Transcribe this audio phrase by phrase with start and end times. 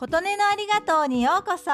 [0.00, 1.72] 琴音のありがとうにようこそ。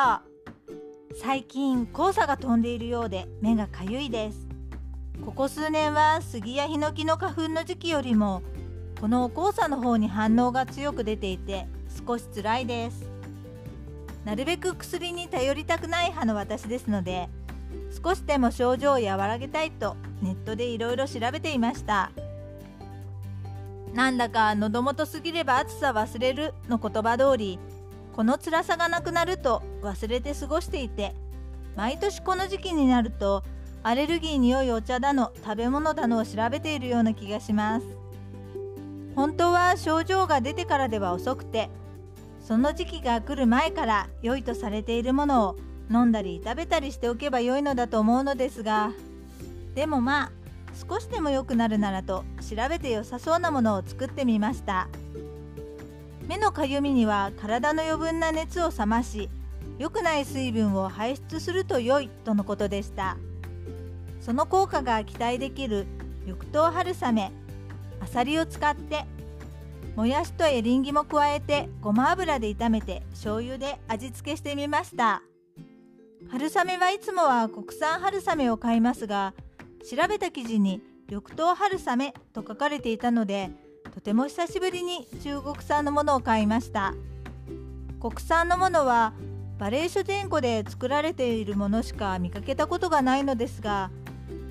[1.21, 4.49] 最近黄砂が飛んでいるようで目がかゆいです。
[5.23, 8.41] ここ数年は杉やヒノキの花粉の時期よりも
[8.99, 11.67] この黄砂の方に反応が強く出ていて
[12.07, 13.05] 少し辛いです。
[14.25, 17.29] なるべく薬に頼りたくない派の私ですので
[18.03, 22.11] 少しでも症状を和らげたいとネットでいろいろ調べていました。
[23.93, 27.59] なんだか喉元すぎれば暑さ忘れるの言葉通り
[28.15, 31.15] この辛さがなくなると忘れて過ごしていて
[31.77, 33.43] 毎年この時期になると
[33.83, 38.05] アレルギーに良いお茶だの食べ物だのを調べているような気がします。
[39.15, 41.71] 本当は症状が出てからでは遅くて
[42.41, 45.57] その時期が来る前から良いとされているものを
[45.91, 48.91] 飲んだり食べたりしておけば良いのだと思うのですが
[49.75, 50.33] でもまあ
[50.89, 54.89] 少しでも良くなるならと調べて良さそうなものを作ってみました。
[56.27, 59.29] 目のかゆみには体の余分な熱を冷まし
[59.79, 63.17] 良くない水分を排出すると良いとのことでした。
[64.21, 65.87] その効果が期待できる
[66.25, 67.31] 緑豆春雨
[68.01, 69.05] あさりを使って
[69.97, 75.23] もやしとエリンギも加えてごま油で炒めて醤油で味付けしてみました。
[76.31, 79.35] 春雨はいつもは国産春雨を買いますが
[79.89, 83.51] 調べた記事に緑豆春雨と書かれていたので
[83.95, 86.95] とても久しぶりに中国産のものを買いました。
[88.01, 89.15] 国産のものは
[89.59, 93.91] バレー書前後で作られているものしか見かけたことがないのですが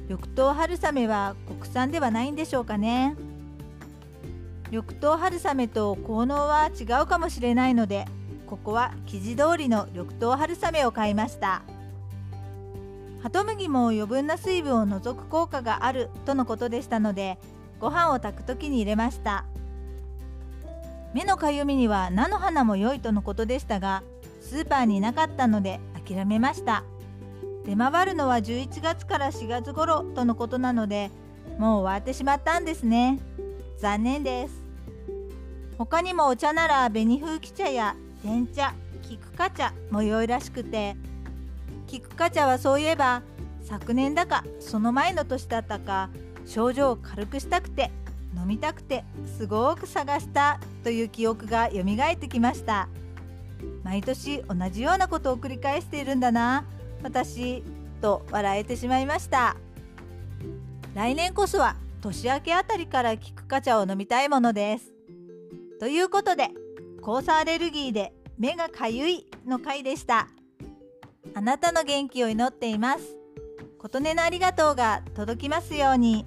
[0.07, 3.15] 緑豆春雨は国産ではないんでしょうかね。
[4.71, 8.05] 緑豆春雨と効能は違うかもしれないので
[8.47, 11.61] ここは生地通りの緑豆春雨を買いました。
[13.21, 17.37] ハトムギも余分な水分を除く効果があるとのことでしたので
[17.83, 19.43] ご飯を炊く時に入れました。
[21.13, 24.03] 目のかゆみには菜の花も良いとのことでしたが
[24.39, 26.85] スーパーになかったので諦めました。
[27.65, 31.11] 出回るのは11月から4月頃とのことなので
[31.57, 33.19] もう終わってしまったんですね。
[33.79, 34.53] 残念です。
[35.77, 40.95] 他にもお茶なら紅風紀茶や天茶菊花茶も良いらしくて
[41.87, 43.23] 菊花茶はそういえば
[43.61, 46.09] 昨年だかその前の年だったか
[46.45, 47.91] 症状を軽くしたくて
[48.35, 49.03] 飲みたくて
[49.37, 52.89] すごく探したという記憶が蘇ってきました。
[53.83, 56.65] 毎年同じようなことを繰り返しているんだな
[57.01, 57.63] 私
[58.01, 59.55] と笑えてしまいました。
[60.93, 64.93] 来年こそは年明けあたりから菊花茶を飲みたいものです。
[65.79, 66.49] ということで
[67.03, 70.27] 黄砂アレルギーで目がかゆいの回でした。
[71.35, 73.22] あなたの元気を祈っています。
[73.83, 76.25] 琴音のありがとうが届きますように。